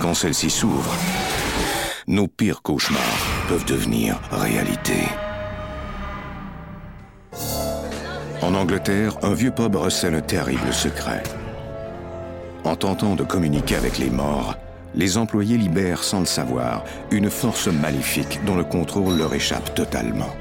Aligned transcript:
Quand 0.00 0.14
celles-ci 0.14 0.48
s'ouvrent, 0.48 0.96
nos 2.06 2.26
pires 2.26 2.62
cauchemars 2.62 3.00
peuvent 3.48 3.66
devenir 3.66 4.18
réalité. 4.32 4.96
En 8.40 8.54
Angleterre, 8.54 9.18
un 9.22 9.34
vieux 9.34 9.50
pub 9.50 9.76
recèle 9.76 10.14
un 10.14 10.22
terrible 10.22 10.72
secret. 10.72 11.22
En 12.64 12.76
tentant 12.76 13.14
de 13.14 13.24
communiquer 13.24 13.76
avec 13.76 13.98
les 13.98 14.08
morts, 14.08 14.56
les 14.94 15.18
employés 15.18 15.58
libèrent 15.58 16.02
sans 16.02 16.20
le 16.20 16.26
savoir 16.26 16.82
une 17.10 17.28
force 17.28 17.68
maléfique 17.68 18.40
dont 18.46 18.56
le 18.56 18.64
contrôle 18.64 19.18
leur 19.18 19.34
échappe 19.34 19.74
totalement. 19.74 20.34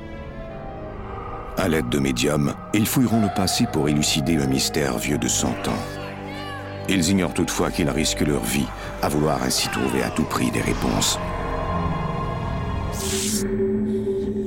À 1.57 1.67
l'aide 1.67 1.89
de 1.89 1.99
médiums, 1.99 2.53
ils 2.73 2.87
fouilleront 2.87 3.21
le 3.21 3.35
passé 3.35 3.67
pour 3.73 3.89
élucider 3.89 4.37
un 4.37 4.47
mystère 4.47 4.97
vieux 4.97 5.17
de 5.17 5.27
100 5.27 5.49
ans. 5.49 5.83
Ils 6.87 7.09
ignorent 7.09 7.33
toutefois 7.33 7.71
qu'ils 7.71 7.89
risquent 7.89 8.25
leur 8.25 8.43
vie 8.43 8.65
à 9.01 9.09
vouloir 9.09 9.41
ainsi 9.43 9.69
trouver 9.69 10.03
à 10.03 10.09
tout 10.09 10.23
prix 10.23 10.51
des 10.51 10.61
réponses. 10.61 11.19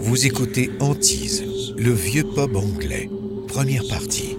Vous 0.01 0.27
écoutez 0.27 0.71
Antise, 0.81 1.75
le 1.77 1.93
vieux 1.93 2.25
pub 2.25 2.57
anglais, 2.57 3.09
première 3.49 3.83
partie. 3.89 4.37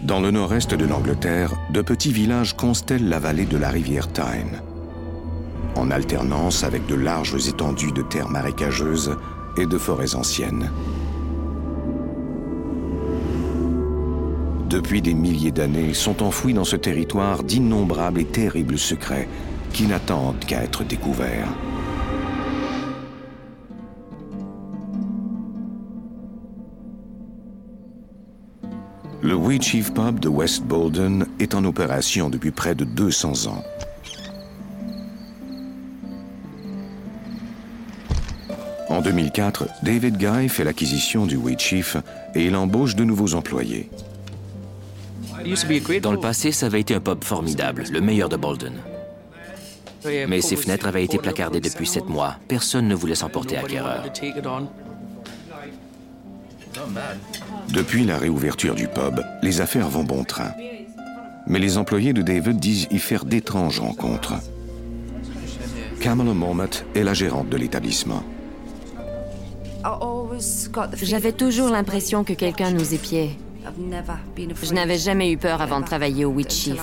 Dans 0.00 0.20
le 0.20 0.30
nord-est 0.30 0.74
de 0.74 0.84
l'Angleterre, 0.84 1.54
de 1.70 1.80
petits 1.80 2.12
villages 2.12 2.54
constellent 2.54 3.08
la 3.08 3.18
vallée 3.18 3.46
de 3.46 3.56
la 3.56 3.70
rivière 3.70 4.12
Tyne. 4.12 4.60
En 5.76 5.90
alternance 5.90 6.62
avec 6.62 6.86
de 6.86 6.94
larges 6.94 7.48
étendues 7.48 7.92
de 7.92 8.02
terres 8.02 8.28
marécageuses 8.28 9.16
et 9.56 9.66
de 9.66 9.78
forêts 9.78 10.14
anciennes. 10.14 10.70
Depuis 14.74 15.00
des 15.00 15.14
milliers 15.14 15.52
d'années 15.52 15.94
sont 15.94 16.20
enfouis 16.20 16.52
dans 16.52 16.64
ce 16.64 16.74
territoire 16.74 17.44
d'innombrables 17.44 18.20
et 18.20 18.24
terribles 18.24 18.76
secrets 18.76 19.28
qui 19.72 19.86
n'attendent 19.86 20.40
qu'à 20.40 20.64
être 20.64 20.82
découverts. 20.82 21.46
Le 29.22 29.36
Wheatsheaf 29.36 29.94
Pub 29.94 30.18
de 30.18 30.28
West 30.28 30.64
Bolden 30.64 31.26
est 31.38 31.54
en 31.54 31.64
opération 31.64 32.28
depuis 32.28 32.50
près 32.50 32.74
de 32.74 32.82
200 32.82 33.46
ans. 33.46 33.62
En 38.88 39.00
2004, 39.00 39.68
David 39.84 40.16
Guy 40.16 40.48
fait 40.48 40.64
l'acquisition 40.64 41.26
du 41.26 41.36
Wheatsheaf 41.36 41.96
et 42.34 42.46
il 42.46 42.56
embauche 42.56 42.96
de 42.96 43.04
nouveaux 43.04 43.34
employés. 43.34 43.88
Dans 46.00 46.12
le 46.12 46.20
passé, 46.20 46.52
ça 46.52 46.66
avait 46.66 46.80
été 46.80 46.94
un 46.94 47.00
pub 47.00 47.22
formidable, 47.22 47.84
le 47.90 48.00
meilleur 48.00 48.28
de 48.28 48.36
Bolden. 48.36 48.74
Mais 50.04 50.40
ses 50.40 50.56
fenêtres 50.56 50.86
avaient 50.86 51.04
été 51.04 51.18
placardées 51.18 51.60
depuis 51.60 51.86
sept 51.86 52.08
mois. 52.08 52.36
Personne 52.48 52.88
ne 52.88 52.94
voulait 52.94 53.14
s'en 53.14 53.28
porter 53.28 53.56
acquéreur. 53.56 54.04
Depuis 57.72 58.04
la 58.04 58.18
réouverture 58.18 58.74
du 58.74 58.88
pub, 58.88 59.20
les 59.42 59.60
affaires 59.60 59.88
vont 59.88 60.04
bon 60.04 60.24
train. 60.24 60.52
Mais 61.46 61.58
les 61.58 61.78
employés 61.78 62.12
de 62.12 62.22
David 62.22 62.58
disent 62.58 62.88
y 62.90 62.98
faire 62.98 63.24
d'étranges 63.24 63.80
rencontres. 63.80 64.34
Kamala 66.00 66.34
Mormott 66.34 66.84
est 66.94 67.02
la 67.02 67.14
gérante 67.14 67.48
de 67.48 67.56
l'établissement. 67.56 68.22
J'avais 71.02 71.32
toujours 71.32 71.68
l'impression 71.68 72.24
que 72.24 72.32
quelqu'un 72.32 72.70
nous 72.70 72.94
épiait. 72.94 73.36
Je 73.76 74.72
n'avais 74.74 74.98
jamais 74.98 75.30
eu 75.30 75.36
peur 75.36 75.60
avant 75.60 75.80
de 75.80 75.84
travailler 75.84 76.24
au 76.24 76.30
Wheatsheaf. 76.30 76.80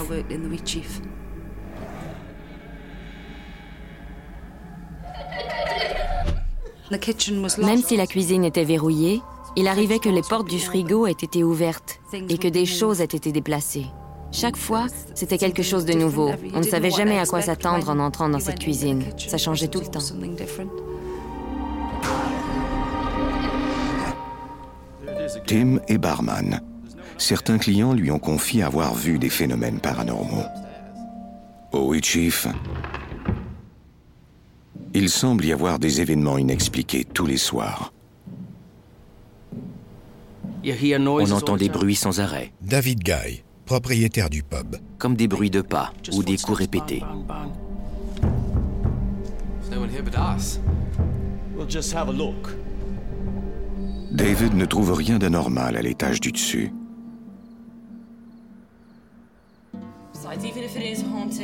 Même 7.59 7.81
si 7.81 7.96
la 7.96 8.06
cuisine 8.07 8.44
était 8.44 8.66
verrouillée, 8.66 9.22
il 9.56 9.68
arrivait 9.68 10.00
que 10.00 10.09
les 10.09 10.22
portes 10.22 10.50
du 10.50 10.59
frigo 10.59 11.07
aient 11.07 11.12
été 11.12 11.44
ouvertes 11.44 12.00
et 12.13 12.38
que 12.38 12.47
des 12.47 12.66
choses 12.66 13.01
aient 13.01 13.06
été 13.06 13.31
déplacées. 13.31 13.85
Chaque 14.31 14.57
fois, 14.57 14.88
c'était 15.13 15.38
quelque 15.38 15.63
chose 15.63 15.85
de 15.85 15.94
nouveau. 15.94 16.31
On 16.53 16.59
ne 16.59 16.63
savait 16.63 16.90
jamais 16.90 17.19
à 17.19 17.25
quoi 17.25 17.41
s'attendre 17.41 17.90
en 17.90 18.00
entrant 18.00 18.30
dans 18.30 18.40
cette 18.40 18.59
cuisine. 18.59 19.03
Ça 19.18 19.38
changeait 19.38 19.68
tout 19.68 19.81
le 19.81 19.88
temps. 19.88 20.00
Tim 25.47 25.80
est 25.88 25.97
barman. 25.97 26.62
Certains 27.21 27.59
clients 27.59 27.93
lui 27.93 28.09
ont 28.09 28.17
confié 28.17 28.63
avoir 28.63 28.95
vu 28.95 29.19
des 29.19 29.29
phénomènes 29.29 29.79
paranormaux. 29.79 30.43
Au 31.71 31.93
Chief, 32.01 32.47
il 34.95 35.07
semble 35.07 35.45
y 35.45 35.53
avoir 35.53 35.77
des 35.77 36.01
événements 36.01 36.39
inexpliqués 36.39 37.05
tous 37.05 37.27
les 37.27 37.37
soirs. 37.37 37.93
On 40.65 41.31
entend 41.31 41.57
des 41.57 41.69
bruits 41.69 41.95
sans 41.95 42.19
arrêt. 42.19 42.53
David 42.59 43.03
Guy, 43.03 43.43
propriétaire 43.65 44.31
du 44.31 44.41
pub. 44.41 44.77
Comme 44.97 45.15
des 45.15 45.27
bruits 45.27 45.51
de 45.51 45.61
pas 45.61 45.93
ou 46.13 46.23
des 46.23 46.38
coups 46.38 46.57
répétés. 46.57 47.03
David 54.11 54.55
ne 54.55 54.65
trouve 54.65 54.93
rien 54.93 55.19
d'anormal 55.19 55.77
à 55.77 55.83
l'étage 55.83 56.19
du 56.19 56.31
dessus. 56.31 56.73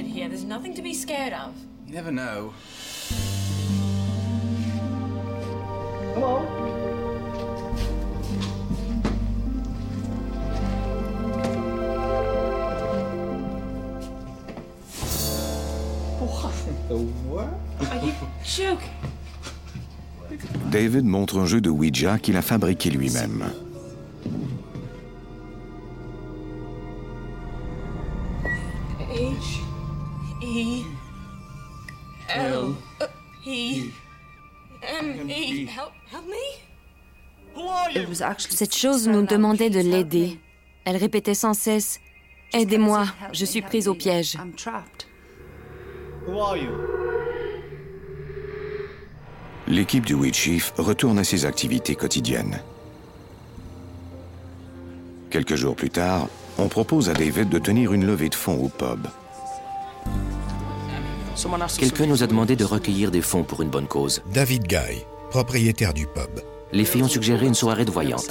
Here, 0.05 0.29
there's 0.29 0.43
nothing 0.43 0.73
to 0.75 0.81
be 0.81 0.93
scared 0.93 1.33
of. 1.33 1.53
You 1.87 1.93
never 1.93 2.11
know. 2.11 2.53
Hello? 6.13 6.45
What 16.19 16.53
the 16.89 16.97
what? 17.27 17.49
Are 17.91 18.05
you 18.05 18.13
joking? 18.43 18.89
David 20.71 21.05
montre 21.05 21.37
un 21.37 21.45
jeu 21.45 21.61
de 21.61 21.69
Ouija 21.69 22.19
qu'il 22.19 22.35
a 22.35 22.41
fabriqué 22.41 22.89
lui-même. 22.89 23.51
E 30.57 30.83
L 32.29 32.73
E 33.45 33.91
M 34.81 35.29
E. 35.29 35.67
Help, 35.67 35.93
help 36.11 36.25
me? 36.25 36.47
Cette 38.49 38.75
chose 38.75 39.07
nous 39.07 39.21
demandait 39.23 39.69
de 39.69 39.79
l'aider. 39.79 40.39
Elle 40.85 40.97
répétait 40.97 41.35
sans 41.35 41.53
cesse 41.53 41.99
Aidez-moi, 42.53 43.05
je 43.33 43.45
suis 43.45 43.61
prise 43.61 43.87
au 43.87 43.93
piège. 43.93 44.35
L'équipe 49.67 50.05
du 50.05 50.15
Wheat 50.15 50.35
Chief 50.35 50.73
retourne 50.77 51.19
à 51.19 51.23
ses 51.23 51.45
activités 51.45 51.93
quotidiennes. 51.93 52.61
Quelques 55.29 55.55
jours 55.55 55.75
plus 55.75 55.91
tard, 55.91 56.27
on 56.57 56.67
propose 56.67 57.09
à 57.09 57.13
David 57.13 57.49
de 57.49 57.59
tenir 57.59 57.93
une 57.93 58.07
levée 58.07 58.29
de 58.29 58.35
fonds 58.35 58.63
au 58.63 58.69
pub. 58.69 59.07
Quelqu'un 61.77 62.07
nous 62.07 62.23
a 62.23 62.27
demandé 62.27 62.55
de 62.55 62.65
recueillir 62.65 63.11
des 63.11 63.21
fonds 63.21 63.43
pour 63.43 63.61
une 63.61 63.69
bonne 63.69 63.87
cause. 63.87 64.21
David 64.33 64.63
Guy, 64.63 65.05
propriétaire 65.29 65.93
du 65.93 66.07
pub. 66.07 66.41
Les 66.71 66.85
filles 66.85 67.03
ont 67.03 67.07
suggéré 67.07 67.45
une 67.45 67.53
soirée 67.53 67.85
de 67.85 67.91
voyante. 67.91 68.27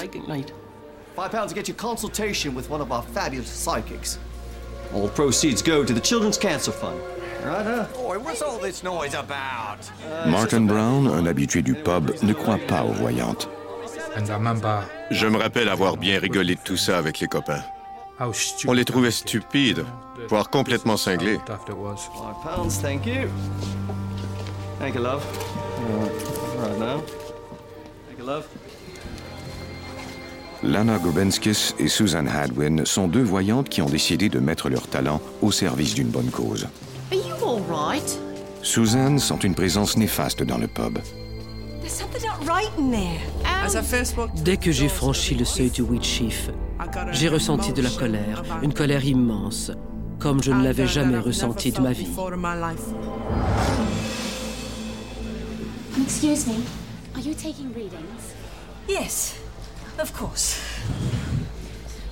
All 4.94 5.08
proceeds 5.08 5.62
go 5.62 5.84
to 5.84 5.92
the 5.92 6.04
Children's 6.04 6.38
Cancer 6.38 6.72
Fund. 6.72 6.96
Martin 10.26 10.60
Brown, 10.62 11.06
un 11.06 11.26
habitué 11.26 11.62
du 11.62 11.74
pub, 11.74 12.10
ne 12.22 12.32
croit 12.32 12.58
pas 12.66 12.82
aux 12.82 12.92
voyantes. 12.92 13.48
Je 15.10 15.26
me 15.26 15.38
rappelle 15.38 15.68
avoir 15.68 15.96
bien 15.96 16.18
rigolé 16.18 16.54
de 16.54 16.60
tout 16.60 16.76
ça 16.76 16.98
avec 16.98 17.20
les 17.20 17.28
copains. 17.28 17.62
On 18.18 18.72
les 18.72 18.84
trouvait 18.84 19.10
stupides, 19.10 19.84
voire 20.28 20.48
complètement 20.48 20.96
cinglés. 20.96 21.38
Lana 30.62 30.98
Gobenskis 30.98 31.74
et 31.78 31.88
Susan 31.88 32.26
Hadwin 32.26 32.86
sont 32.86 33.06
deux 33.06 33.22
voyantes 33.22 33.68
qui 33.68 33.82
ont 33.82 33.88
décidé 33.88 34.28
de 34.28 34.38
mettre 34.38 34.70
leur 34.70 34.88
talent 34.88 35.20
au 35.42 35.52
service 35.52 35.94
d'une 35.94 36.08
bonne 36.08 36.30
cause. 36.30 36.66
Are 37.12 37.18
you 37.18 37.34
all 37.44 37.62
right? 37.68 38.18
Susan 38.62 39.18
sent 39.18 39.44
une 39.44 39.54
présence 39.54 39.96
néfaste 39.96 40.42
dans 40.42 40.58
le 40.58 40.66
pub. 40.66 40.98
There's 41.82 41.92
something 41.92 42.22
not 42.22 42.50
right 42.50 42.70
in 42.78 42.90
there. 42.90 43.20
Dès 44.44 44.56
que 44.56 44.72
j'ai 44.72 44.88
franchi 44.88 45.34
le 45.34 45.44
seuil 45.44 45.70
du 45.70 45.82
Wheatsheaf, 45.82 46.50
j'ai 47.12 47.28
ressenti 47.28 47.72
de 47.72 47.82
la 47.82 47.90
colère, 47.90 48.42
une 48.62 48.74
colère 48.74 49.04
immense, 49.04 49.70
comme 50.18 50.42
je 50.42 50.52
ne 50.52 50.62
l'avais 50.62 50.86
jamais 50.86 51.18
ressentie 51.18 51.72
de 51.72 51.80
ma 51.80 51.92
vie. 51.92 52.08
Excuse 56.02 56.46
me, 56.46 56.62
are 57.14 57.20
you 57.20 57.34
taking 57.34 57.72
readings? 57.74 58.34
Yes, 58.88 59.38
of 60.00 60.12
course. 60.12 60.60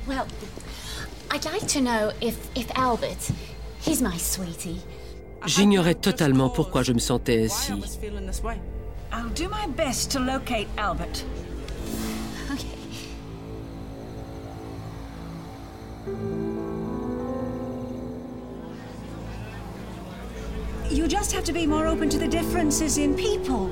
Well, 0.07 0.27
I'd 1.31 1.45
like 1.45 1.67
to 1.69 1.81
know 1.81 2.11
if, 2.21 2.37
if 2.57 2.71
Albert, 2.77 3.31
he's 3.81 4.03
my 4.03 4.17
sweetie, 4.19 4.81
J'ignorais 5.47 5.95
totalement 5.95 6.49
pourquoi 6.49 6.83
je 6.83 6.93
me 6.93 6.99
sentais 6.99 7.45
ainsi. 7.45 7.73
I'll 9.13 9.29
do 9.35 9.49
my 9.49 9.67
best 9.77 10.11
to 10.13 10.19
locate 10.19 10.69
Albert. 10.79 11.25
You 20.91 21.09
just 21.09 21.33
have 21.33 21.45
to 21.45 21.53
be 21.53 21.67
more 21.67 21.87
open 21.87 22.09
to 22.11 22.19
the 22.19 22.29
differences 22.29 22.99
in 22.99 23.15
people. 23.15 23.71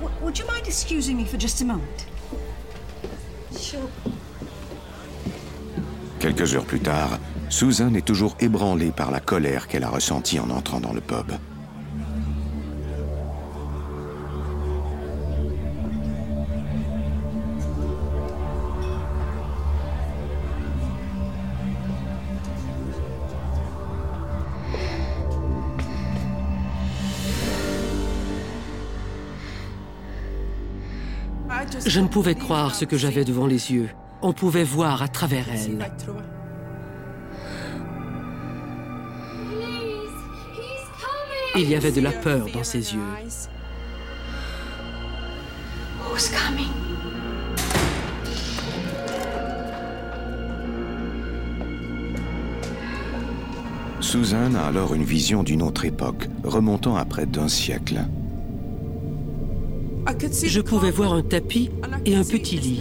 W- 0.00 0.10
would 0.22 0.38
you 0.38 0.46
mind 0.46 0.66
excusing 0.66 1.16
me 1.16 1.24
for 1.24 1.38
just 1.38 1.60
a 1.62 1.64
moment? 1.64 2.06
Sure. 3.58 3.88
Quelques 6.20 6.54
heures 6.54 6.64
plus 6.66 6.80
tard, 6.80 7.18
Susan 7.48 7.94
est 7.94 8.06
toujours 8.06 8.36
ébranlée 8.40 8.92
par 8.92 9.10
la 9.10 9.20
colère 9.20 9.66
qu'elle 9.68 9.84
a 9.84 9.90
ressentie 9.90 10.38
en 10.38 10.50
entrant 10.50 10.80
dans 10.80 10.92
le 10.92 11.00
pub. 11.00 11.32
Je 31.84 32.00
ne 32.00 32.08
pouvais 32.08 32.34
croire 32.34 32.74
ce 32.74 32.84
que 32.84 32.96
j'avais 32.96 33.24
devant 33.24 33.46
les 33.46 33.72
yeux. 33.72 33.90
On 34.22 34.32
pouvait 34.32 34.64
voir 34.64 35.02
à 35.02 35.08
travers 35.08 35.46
elle. 35.52 35.78
Il 41.56 41.68
y 41.68 41.74
avait 41.74 41.92
de 41.92 42.00
la 42.00 42.12
peur 42.12 42.46
dans 42.52 42.64
ses 42.64 42.94
yeux. 42.94 43.00
Susan 54.00 54.54
a 54.54 54.62
alors 54.62 54.94
une 54.94 55.04
vision 55.04 55.42
d'une 55.42 55.62
autre 55.62 55.84
époque, 55.84 56.28
remontant 56.44 56.96
à 56.96 57.04
près 57.04 57.26
d'un 57.26 57.48
siècle. 57.48 58.00
Je 60.06 60.60
pouvais 60.60 60.90
voir 60.90 61.12
un 61.12 61.22
tapis 61.22 61.70
et 62.04 62.16
un 62.16 62.24
petit 62.24 62.58
lit. 62.58 62.80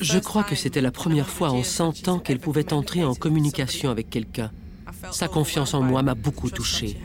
Je 0.00 0.18
crois 0.18 0.44
que 0.44 0.54
c'était 0.54 0.80
la 0.80 0.90
première 0.90 1.28
fois 1.28 1.50
en 1.50 1.62
100 1.62 2.08
ans 2.08 2.18
qu'elle 2.18 2.38
pouvait 2.38 2.72
entrer 2.72 3.04
en 3.04 3.14
communication 3.14 3.90
avec 3.90 4.08
quelqu'un. 4.10 4.50
Sa 5.10 5.28
confiance 5.28 5.74
en 5.74 5.82
moi 5.82 6.02
m'a 6.02 6.14
beaucoup 6.14 6.50
touchée. 6.50 6.98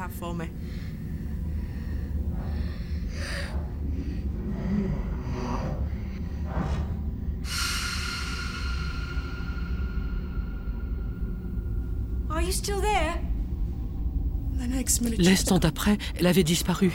L'instant 15.18 15.60
d'après, 15.60 15.98
elle 16.18 16.28
avait 16.28 16.44
disparu. 16.44 16.92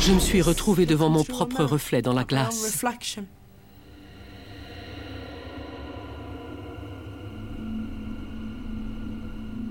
Je 0.00 0.12
me 0.12 0.18
suis 0.18 0.42
retrouvée 0.42 0.86
devant 0.86 1.08
mon 1.08 1.24
propre 1.24 1.64
reflet 1.64 2.02
dans 2.02 2.12
la 2.12 2.24
glace. 2.24 2.82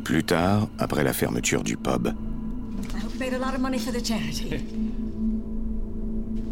Plus 0.04 0.24
tard, 0.24 0.68
après 0.80 1.04
la 1.04 1.14
fermeture 1.14 1.64
du 1.64 1.78
pub, 1.78 2.08
I 2.08 2.98
hope 2.98 3.14
you 3.14 3.20
made 3.20 3.34
a 3.34 3.40
lot 3.40 3.54
of 3.54 3.62
money 3.62 3.80
for 3.80 3.92
the 3.94 4.02
charity. 4.04 4.58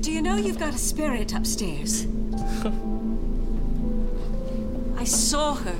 Do 0.02 0.12
you 0.12 0.22
know 0.22 0.38
you've 0.38 0.60
got 0.60 0.74
a 0.74 0.78
spirit 0.78 1.34
upstairs? 1.34 2.06
I 4.98 5.04
saw 5.06 5.56
her 5.56 5.76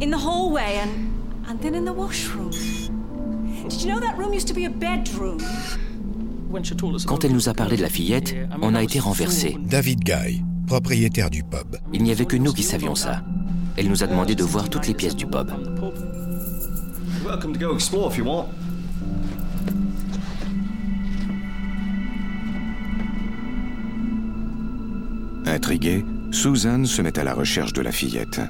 in 0.00 0.10
the 0.10 0.18
hallway 0.18 0.78
and, 0.82 1.15
and 1.48 1.58
then 1.60 1.74
in 1.74 1.84
the 1.84 1.92
washroom. 1.92 2.50
Did 3.68 3.82
you 3.82 3.88
know 3.88 4.00
that 4.00 4.16
room 4.16 4.32
used 4.32 4.48
to 4.48 4.54
be 4.54 4.64
a 4.66 4.70
bedroom? 4.70 5.38
Quand 7.06 7.24
elle 7.24 7.32
nous 7.32 7.48
a 7.48 7.54
parlé 7.54 7.76
de 7.76 7.82
la 7.82 7.88
fillette, 7.88 8.34
on 8.62 8.74
a 8.74 8.82
été 8.82 8.98
renversés. 8.98 9.56
David 9.60 10.00
Guy, 10.04 10.42
propriétaire 10.66 11.28
du 11.28 11.42
pub. 11.42 11.76
Il 11.92 12.02
n'y 12.02 12.12
avait 12.12 12.24
que 12.24 12.36
nous 12.36 12.52
qui 12.52 12.62
savions 12.62 12.94
ça. 12.94 13.22
Elle 13.76 13.88
nous 13.88 14.02
a 14.02 14.06
demandé 14.06 14.34
de 14.34 14.44
voir 14.44 14.70
toutes 14.70 14.86
les 14.86 14.94
pièces 14.94 15.16
du 15.16 15.26
pub. 15.26 15.50
Intriguée, 25.44 26.04
Susan 26.30 26.84
se 26.84 27.02
met 27.02 27.18
à 27.18 27.24
la 27.24 27.34
recherche 27.34 27.72
de 27.72 27.82
la 27.82 27.92
fillette. 27.92 28.40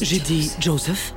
J'ai 0.00 0.20
dit 0.20 0.50
Joseph. 0.58 1.12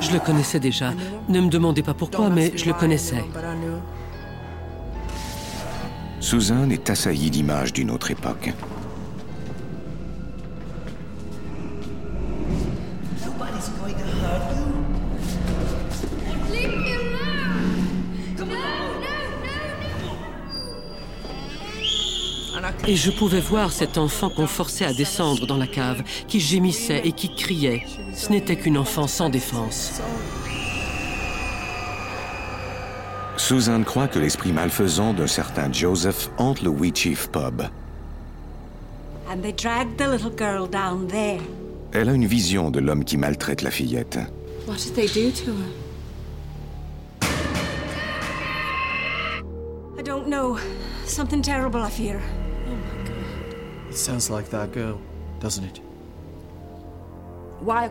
Je 0.00 0.10
le 0.10 0.18
connaissais 0.18 0.58
déjà. 0.58 0.92
Ne 1.28 1.40
me 1.40 1.48
demandez 1.48 1.82
pas 1.82 1.94
pourquoi, 1.94 2.30
mais 2.30 2.52
je 2.56 2.64
le 2.66 2.72
connaissais. 2.72 3.22
Susan 6.18 6.68
est 6.70 6.90
assaillie 6.90 7.30
d'images 7.30 7.72
d'une 7.72 7.90
autre 7.90 8.10
époque. 8.10 8.52
Et 22.86 22.96
je 22.96 23.10
pouvais 23.10 23.40
voir 23.40 23.72
cet 23.72 23.98
enfant 23.98 24.30
qu'on 24.30 24.46
forçait 24.46 24.86
à 24.86 24.92
descendre 24.92 25.46
dans 25.46 25.58
la 25.58 25.66
cave, 25.66 26.02
qui 26.26 26.40
gémissait 26.40 27.02
et 27.04 27.12
qui 27.12 27.34
criait. 27.34 27.84
Ce 28.14 28.30
n'était 28.30 28.56
qu'une 28.56 28.78
enfant 28.78 29.06
sans 29.06 29.28
défense. 29.28 30.00
Susan 33.36 33.82
croit 33.82 34.08
que 34.08 34.18
l'esprit 34.18 34.52
malfaisant 34.52 35.12
d'un 35.12 35.26
certain 35.26 35.72
Joseph 35.72 36.30
hante 36.38 36.62
le 36.62 36.70
Wheatsheaf 36.70 37.28
Pub. 37.28 37.62
And 39.30 39.42
they 39.42 39.52
dragged 39.52 39.96
the 39.96 40.08
little 40.08 40.30
girl 40.36 40.66
down 40.66 41.06
there. 41.06 41.40
Elle 41.92 42.08
a 42.08 42.14
une 42.14 42.26
vision 42.26 42.70
de 42.70 42.80
l'homme 42.80 43.04
qui 43.04 43.16
maltraite 43.16 43.62
la 43.62 43.70
fillette. 43.70 44.18
What 44.66 44.76
did 44.76 44.94
they 44.94 45.06
do 45.06 45.30
to 45.30 45.52
her? 45.52 45.70
I 49.98 50.02
don't 50.02 50.28
know. 50.28 50.58
Something 51.06 51.42
terrible, 51.42 51.82
I 51.82 51.90
fear. 51.90 52.20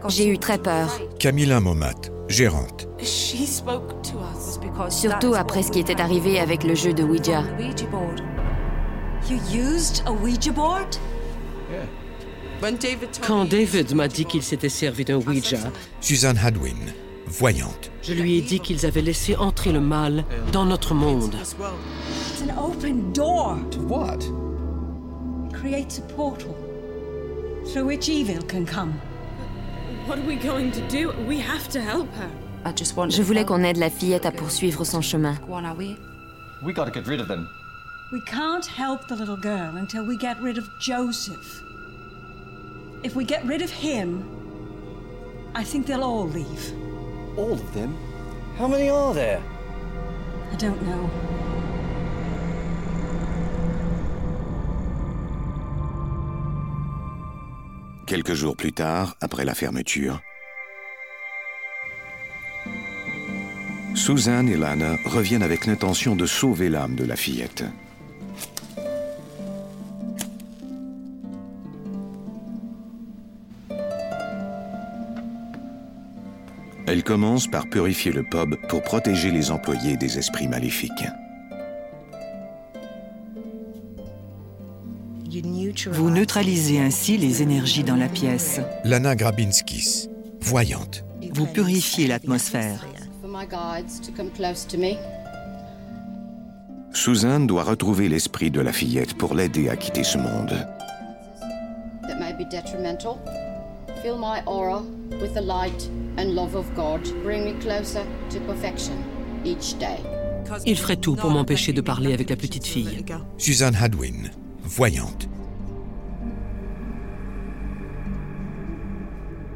J'ai 0.07 0.27
eu 0.27 0.37
très 0.37 0.57
peur. 0.57 0.99
Camilla 1.19 1.59
Momat, 1.59 1.93
gérante. 2.27 2.87
Surtout 4.89 5.33
après 5.35 5.63
ce 5.63 5.71
qui 5.71 5.79
était 5.79 5.99
arrivé 6.01 6.39
avec 6.39 6.63
le 6.63 6.75
jeu 6.75 6.93
de 6.93 7.03
Ouija. 7.03 7.43
Quand 13.25 13.45
David 13.45 13.95
m'a 13.95 14.07
dit 14.07 14.25
qu'il 14.25 14.43
s'était 14.43 14.69
servi 14.69 15.05
d'un 15.05 15.17
Ouija, 15.17 15.59
Suzanne 16.01 16.37
Hadwin, 16.37 16.77
voyante. 17.27 17.91
je 18.01 18.13
lui 18.13 18.37
ai 18.37 18.41
dit 18.41 18.59
qu'ils 18.59 18.85
avaient 18.85 19.01
laissé 19.01 19.35
entrer 19.35 19.71
le 19.71 19.79
mal 19.79 20.25
dans 20.51 20.65
notre 20.65 20.93
monde. 20.93 21.35
It's 21.35 21.55
an 22.41 22.57
open 22.57 23.13
door. 23.13 23.57
To 23.71 23.79
what? 23.81 24.48
It 25.59 25.61
creates 25.61 25.97
a 25.97 26.01
portal 26.03 26.55
through 27.67 27.87
which 27.87 28.07
evil 28.07 28.41
can 28.43 28.65
come. 28.65 28.93
What 30.05 30.19
are 30.19 30.25
we 30.25 30.37
going 30.37 30.71
to 30.71 30.87
do? 30.87 31.11
We 31.27 31.37
have 31.39 31.67
to 31.69 31.81
help 31.81 32.09
her. 32.13 32.31
I 32.63 32.71
just 32.71 32.95
want 32.95 33.11
Je 33.11 33.21
voulais 33.21 33.43
qu'on 33.43 33.65
aide 33.65 33.75
la 33.75 33.89
fillette 33.89 34.25
à 34.25 34.31
poursuivre 34.31 34.85
son 34.85 35.01
chemin. 35.01 35.37
We 36.63 36.71
gotta 36.73 36.91
get 36.91 37.07
rid 37.07 37.19
of 37.19 37.27
them. 37.27 37.49
We 38.13 38.21
can't 38.21 38.65
help 38.65 39.09
the 39.09 39.17
little 39.17 39.35
girl 39.35 39.75
until 39.75 40.05
we 40.05 40.15
get 40.15 40.41
rid 40.41 40.57
of 40.57 40.65
Joseph. 40.79 41.61
If 43.03 43.17
we 43.17 43.25
get 43.25 43.45
rid 43.45 43.61
of 43.61 43.69
him, 43.69 44.23
I 45.55 45.65
think 45.65 45.87
they'll 45.87 46.05
all 46.05 46.29
leave. 46.29 46.73
All 47.35 47.51
of 47.51 47.73
them? 47.73 47.97
How 48.57 48.69
many 48.69 48.89
are 48.89 49.13
there? 49.13 49.41
I 50.53 50.55
don't 50.55 50.81
know. 50.83 51.09
Quelques 58.09 58.33
jours 58.33 58.57
plus 58.57 58.73
tard, 58.73 59.15
après 59.21 59.45
la 59.45 59.53
fermeture, 59.53 60.19
Suzanne 63.93 64.49
et 64.49 64.57
Lana 64.57 64.95
reviennent 65.05 65.43
avec 65.43 65.67
l'intention 65.67 66.15
de 66.15 66.25
sauver 66.25 66.69
l'âme 66.69 66.95
de 66.95 67.05
la 67.05 67.15
fillette. 67.15 67.65
Elles 76.87 77.03
commencent 77.03 77.45
par 77.45 77.69
purifier 77.69 78.11
le 78.11 78.23
pub 78.23 78.55
pour 78.69 78.81
protéger 78.81 79.29
les 79.29 79.51
employés 79.51 79.97
des 79.97 80.17
esprits 80.17 80.47
maléfiques. 80.47 81.05
Vous 85.91 86.09
neutralisez 86.09 86.79
ainsi 86.79 87.17
les 87.17 87.41
énergies 87.41 87.83
dans 87.83 87.95
la 87.95 88.07
pièce. 88.07 88.61
Lana 88.83 89.15
Grabinskis, 89.15 90.09
voyante. 90.41 91.03
Vous 91.33 91.45
purifiez 91.45 92.07
l'atmosphère. 92.07 92.85
Suzanne 96.93 97.47
doit 97.47 97.63
retrouver 97.63 98.09
l'esprit 98.09 98.51
de 98.51 98.61
la 98.61 98.73
fillette 98.73 99.13
pour 99.13 99.35
l'aider 99.35 99.69
à 99.69 99.75
quitter 99.75 100.03
ce 100.03 100.17
monde. 100.17 100.65
that 102.09 102.19
may 102.19 102.33
be 102.33 102.45
detrimental. 102.49 103.19
Fill 104.01 104.17
my 104.17 104.41
aura 104.45 104.81
with 105.21 105.33
the 105.33 105.41
light 105.41 105.89
and 106.17 106.33
love 106.33 106.55
of 106.55 106.65
God. 106.75 107.01
Bring 107.23 107.45
me 107.45 107.53
closer 107.61 108.03
to 108.31 108.39
perfection 108.41 108.95
each 109.45 109.77
day. 109.77 109.99
Il 110.65 110.77
ferait 110.77 110.95
tout 110.95 111.15
pour 111.15 111.29
m'empêcher 111.29 111.73
de 111.73 111.81
parler 111.81 112.13
avec 112.13 112.29
la 112.31 112.35
petite 112.35 112.65
fille. 112.65 113.05
Suzanne 113.37 113.75
Hadwin, 113.75 114.31
voyante. 114.63 115.29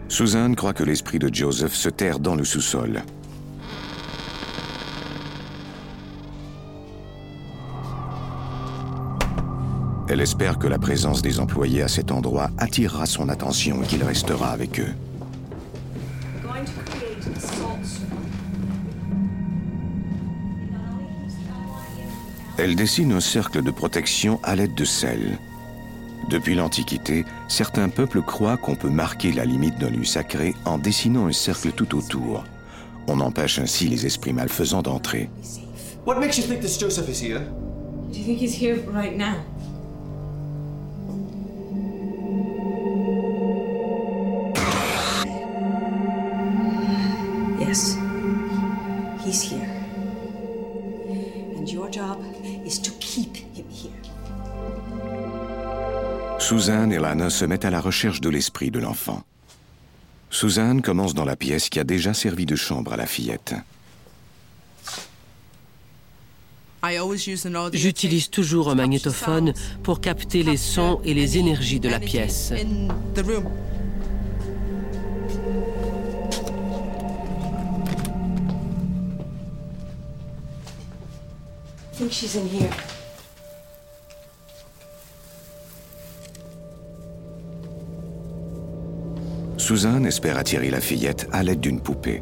Suzanne 0.07 0.55
croit 0.55 0.73
que 0.73 0.83
l'esprit 0.83 1.19
de 1.19 1.33
Joseph 1.33 1.73
se 1.73 1.89
terre 1.89 2.19
dans 2.19 2.35
le 2.35 2.43
sous-sol. 2.43 3.03
Elle 10.07 10.21
espère 10.21 10.59
que 10.59 10.67
la 10.67 10.77
présence 10.77 11.21
des 11.21 11.39
employés 11.39 11.81
à 11.81 11.87
cet 11.87 12.11
endroit 12.11 12.51
attirera 12.59 13.07
son 13.07 13.29
attention 13.29 13.81
et 13.81 13.87
qu'il 13.87 14.03
restera 14.03 14.51
avec 14.51 14.79
eux. 14.79 14.93
Elle 22.59 22.75
dessine 22.75 23.13
un 23.13 23.19
cercle 23.19 23.63
de 23.63 23.71
protection 23.71 24.39
à 24.43 24.55
l'aide 24.55 24.75
de 24.75 24.85
sel. 24.85 25.39
Depuis 26.33 26.55
l'Antiquité, 26.55 27.25
certains 27.47 27.89
peuples 27.89 28.23
croient 28.23 28.57
qu'on 28.57 28.73
peut 28.73 28.89
marquer 28.89 29.31
la 29.31 29.45
limite 29.45 29.77
d'un 29.77 29.91
lieu 29.91 30.03
sacré 30.03 30.55
en 30.65 30.79
dessinant 30.79 31.27
un 31.27 31.31
cercle 31.31 31.71
tout 31.73 31.95
autour. 31.95 32.43
On 33.05 33.19
empêche 33.19 33.59
ainsi 33.59 33.87
les 33.87 34.07
esprits 34.07 34.33
malfaisants 34.33 34.81
d'entrer. 34.81 35.29
What 36.07 36.15
makes 36.15 36.39
you 36.39 36.43
think 36.43 36.61
this 36.61 36.79
Joseph 36.79 37.07
is 37.07 37.23
here? 37.23 37.41
Do 38.11 38.17
you 38.17 38.25
think 38.25 38.41
he's 38.41 38.59
here 38.59 38.79
right 38.91 39.15
now? 39.15 39.35
Suzanne 56.63 56.93
et 56.93 56.97
Lana 56.97 57.29
se 57.29 57.43
mettent 57.43 57.65
à 57.65 57.69
la 57.69 57.81
recherche 57.81 58.21
de 58.21 58.29
l'esprit 58.29 58.71
de 58.71 58.79
l'enfant. 58.79 59.21
Suzanne 60.29 60.81
commence 60.81 61.13
dans 61.13 61.25
la 61.25 61.35
pièce 61.35 61.67
qui 61.67 61.77
a 61.77 61.83
déjà 61.83 62.13
servi 62.13 62.45
de 62.45 62.55
chambre 62.55 62.93
à 62.93 62.95
la 62.95 63.05
fillette. 63.05 63.53
J'utilise 67.73 68.29
toujours 68.29 68.69
un 68.69 68.75
magnétophone 68.75 69.53
pour 69.83 69.99
capter 69.99 70.43
les 70.43 70.55
sons 70.55 71.01
et 71.03 71.13
les 71.13 71.37
énergies 71.37 71.81
de 71.81 71.89
la 71.89 71.99
pièce. 71.99 72.53
I 81.91 81.95
think 81.97 82.13
she's 82.13 82.37
in 82.37 82.47
here. 82.47 82.71
Suzanne 89.63 90.05
espère 90.05 90.37
attirer 90.37 90.69
la 90.69 90.81
fillette 90.81 91.29
à 91.31 91.41
l'aide 91.41 91.61
d'une 91.61 91.79
poupée. 91.79 92.21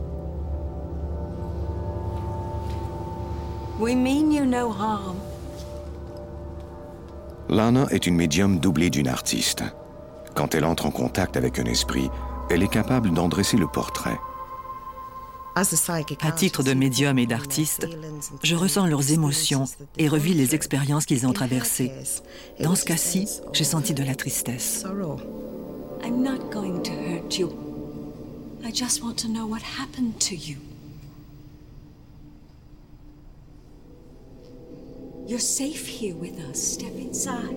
We 3.79 3.95
mean 3.95 4.31
you 4.31 4.45
no 4.45 4.71
harm. 4.71 5.17
Lana 7.49 7.87
est 7.89 8.05
une 8.05 8.15
médium 8.15 8.59
doublée 8.59 8.91
d'une 8.91 9.07
artiste. 9.07 9.63
Quand 10.35 10.53
elle 10.53 10.65
entre 10.65 10.85
en 10.85 10.91
contact 10.91 11.35
avec 11.35 11.57
un 11.57 11.65
esprit, 11.65 12.11
elle 12.51 12.61
est 12.61 12.71
capable 12.71 13.11
d'en 13.11 13.27
dresser 13.27 13.57
le 13.57 13.65
portrait. 13.65 14.19
À 15.55 16.31
titre 16.31 16.61
de 16.61 16.75
médium 16.75 17.17
et 17.17 17.25
d'artiste, 17.25 17.87
je 18.43 18.55
ressens 18.55 18.85
leurs 18.85 19.11
émotions 19.13 19.65
et 19.97 20.07
revis 20.07 20.35
les 20.35 20.53
expériences 20.53 21.07
qu'ils 21.07 21.25
ont 21.25 21.33
traversées. 21.33 21.91
Dans 22.59 22.75
ce 22.75 22.85
cas-ci, 22.85 23.27
j'ai 23.51 23.63
senti 23.63 23.95
de 23.95 24.03
la 24.03 24.13
tristesse. 24.13 24.85
I'm 26.03 26.23
not 26.23 26.49
going 26.49 26.83
to 26.83 26.91
hurt 26.91 27.37
you. 27.37 28.59
I 28.63 28.71
just 28.71 29.03
want 29.03 29.17
to 29.19 29.27
know 29.27 29.45
what 29.45 29.61
happened 29.61 30.19
to 30.21 30.35
you. 30.35 30.57
You're 35.27 35.39
safe 35.39 35.87
here 35.87 36.15
with 36.15 36.39
us. 36.39 36.61
Step 36.61 36.93
inside. 36.93 37.55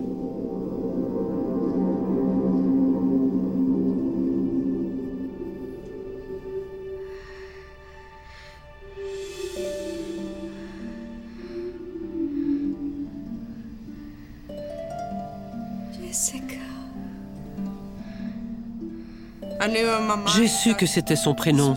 J'ai 20.37 20.49
su 20.49 20.75
que 20.75 20.87
c'était 20.87 21.17
son 21.17 21.35
prénom. 21.35 21.75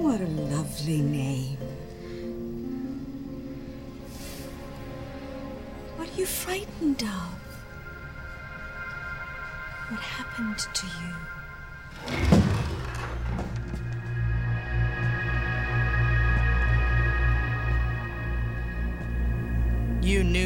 What 0.00 0.14
a 0.14 0.28
lovely 0.50 1.00
name. 1.00 1.56
What 5.96 6.06
are 6.06 6.18
you 6.18 6.26
frightened 6.26 7.02
of? 7.02 7.38
What 9.90 10.00
happened 10.00 10.58
to 10.74 10.86
you? 10.86 11.14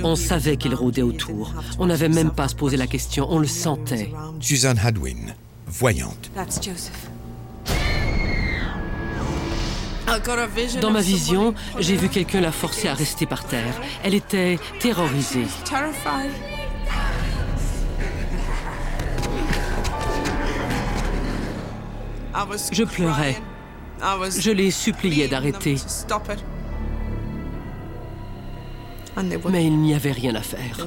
On 0.04 0.16
savait 0.16 0.56
qu'il 0.56 0.74
rôdait 0.74 1.02
autour. 1.02 1.52
On 1.78 1.86
n'avait 1.86 2.08
même 2.08 2.30
pas 2.30 2.44
à 2.44 2.48
se 2.48 2.54
poser 2.56 2.76
la 2.76 2.86
question, 2.86 3.26
on 3.30 3.38
le 3.38 3.46
sentait. 3.46 4.12
Suzanne 4.40 4.78
Hadwin, 4.82 5.34
voyante. 5.72 6.30
Dans 10.80 10.90
ma 10.90 11.00
vision, 11.00 11.54
j'ai 11.78 11.96
vu 11.96 12.08
quelqu'un 12.08 12.40
la 12.40 12.52
forcer 12.52 12.88
à 12.88 12.94
rester 12.94 13.24
par 13.24 13.44
terre. 13.44 13.74
Elle 14.04 14.14
était 14.14 14.58
terrorisée. 14.78 15.46
Je 22.72 22.84
pleurais. 22.84 23.36
Je 24.38 24.50
les 24.50 24.70
suppliais 24.70 25.28
d'arrêter. 25.28 25.76
Mais 29.50 29.66
il 29.66 29.78
n'y 29.78 29.94
avait 29.94 30.12
rien 30.12 30.34
à 30.34 30.42
faire. 30.42 30.86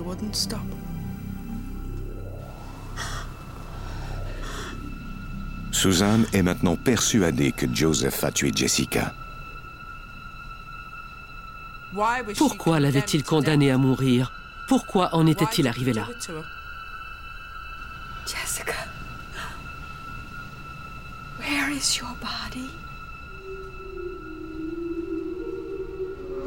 Suzanne 5.86 6.26
est 6.34 6.42
maintenant 6.42 6.76
persuadée 6.76 7.52
que 7.52 7.68
Joseph 7.72 8.24
a 8.24 8.32
tué 8.32 8.52
Jessica. 8.52 9.14
Pourquoi 12.36 12.80
l'avait-il 12.80 13.24
condamné 13.24 13.70
à 13.70 13.78
mourir? 13.78 14.32
Pourquoi 14.68 15.14
en 15.14 15.28
était-il 15.28 15.68
arrivé 15.68 15.94
là? 15.94 16.08
Jessica, 18.26 18.74
where 21.38 21.70
is 21.70 22.00
your 22.00 22.16
body? 22.20 22.72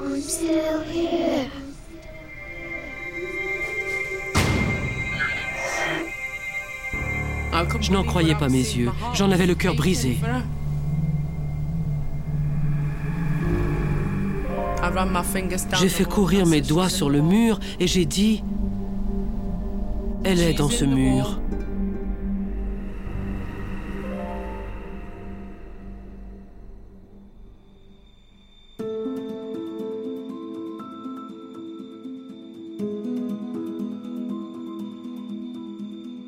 I'm 0.04 0.21
still 0.21 0.83
here. 0.83 1.27
Je 7.81 7.93
n'en 7.93 8.05
croyais 8.05 8.35
pas 8.35 8.49
mes 8.49 8.59
yeux. 8.59 8.91
J'en 9.15 9.31
avais 9.31 9.47
le 9.47 9.55
cœur 9.55 9.75
brisé. 9.75 10.19
J'ai 15.81 15.88
fait 15.88 16.05
courir 16.05 16.47
mes 16.47 16.61
doigts 16.61 16.88
sur 16.88 17.11
le 17.11 17.21
mur 17.21 17.59
et 17.81 17.87
j'ai 17.87 18.05
dit, 18.05 18.43
elle 20.25 20.41
est 20.41 20.55
dans 20.55 20.71
ce 20.71 20.85
mur. 20.85 21.38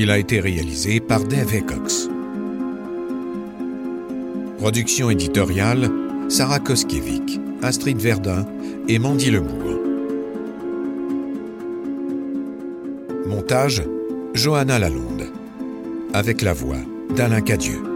Il 0.00 0.12
a 0.12 0.18
été 0.18 0.38
réalisé 0.38 1.00
par 1.00 1.24
Dave 1.24 1.60
Cox. 1.64 2.08
Production 4.58 5.10
éditoriale 5.10 5.90
Sarah 6.28 6.60
Koskiewicz, 6.60 7.40
Astrid 7.62 7.98
Verdun 7.98 8.46
et 8.86 9.00
Mandy 9.00 9.32
Lebourg. 9.32 9.80
Montage 13.26 13.82
Johanna 14.34 14.78
Lalonde. 14.78 15.32
Avec 16.14 16.42
la 16.42 16.52
voix 16.52 16.78
d'Alain 17.16 17.40
Cadieux. 17.40 17.87